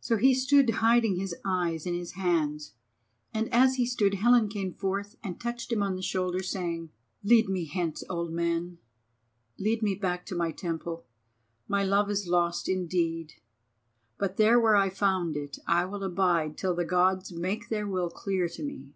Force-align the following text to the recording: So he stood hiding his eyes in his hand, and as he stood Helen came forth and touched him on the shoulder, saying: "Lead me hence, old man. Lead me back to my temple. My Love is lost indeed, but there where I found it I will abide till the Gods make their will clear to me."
So 0.00 0.16
he 0.16 0.34
stood 0.34 0.68
hiding 0.68 1.14
his 1.14 1.32
eyes 1.44 1.86
in 1.86 1.94
his 1.94 2.14
hand, 2.14 2.70
and 3.32 3.48
as 3.54 3.76
he 3.76 3.86
stood 3.86 4.14
Helen 4.14 4.48
came 4.48 4.72
forth 4.74 5.14
and 5.22 5.40
touched 5.40 5.70
him 5.70 5.80
on 5.80 5.94
the 5.94 6.02
shoulder, 6.02 6.42
saying: 6.42 6.90
"Lead 7.22 7.48
me 7.48 7.64
hence, 7.64 8.02
old 8.10 8.32
man. 8.32 8.78
Lead 9.56 9.80
me 9.80 9.94
back 9.94 10.26
to 10.26 10.34
my 10.34 10.50
temple. 10.50 11.04
My 11.68 11.84
Love 11.84 12.10
is 12.10 12.26
lost 12.26 12.68
indeed, 12.68 13.34
but 14.18 14.38
there 14.38 14.58
where 14.58 14.74
I 14.74 14.90
found 14.90 15.36
it 15.36 15.58
I 15.68 15.84
will 15.84 16.02
abide 16.02 16.58
till 16.58 16.74
the 16.74 16.84
Gods 16.84 17.30
make 17.30 17.68
their 17.68 17.86
will 17.86 18.10
clear 18.10 18.48
to 18.48 18.62
me." 18.64 18.92